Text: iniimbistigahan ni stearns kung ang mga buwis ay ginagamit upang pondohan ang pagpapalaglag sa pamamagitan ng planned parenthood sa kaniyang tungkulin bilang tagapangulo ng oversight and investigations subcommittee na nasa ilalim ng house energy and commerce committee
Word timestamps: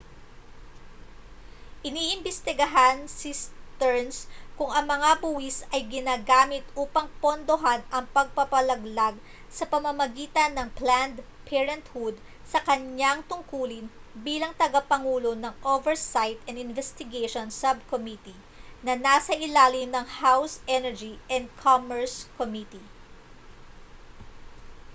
iniimbistigahan 1.89 2.97
ni 3.21 3.31
stearns 3.41 4.17
kung 4.57 4.71
ang 4.73 4.85
mga 4.93 5.11
buwis 5.23 5.57
ay 5.75 5.81
ginagamit 5.95 6.63
upang 6.83 7.05
pondohan 7.23 7.81
ang 7.95 8.05
pagpapalaglag 8.15 9.13
sa 9.57 9.65
pamamagitan 9.73 10.51
ng 10.57 10.69
planned 10.79 11.17
parenthood 11.49 12.15
sa 12.51 12.57
kaniyang 12.67 13.19
tungkulin 13.31 13.85
bilang 14.27 14.53
tagapangulo 14.61 15.31
ng 15.37 15.53
oversight 15.75 16.37
and 16.49 16.57
investigations 16.67 17.53
subcommittee 17.63 18.33
na 18.85 18.93
nasa 19.05 19.33
ilalim 19.47 19.85
ng 19.93 20.05
house 20.21 20.55
energy 20.77 21.13
and 21.35 21.43
commerce 21.65 22.15
committee 22.41 22.87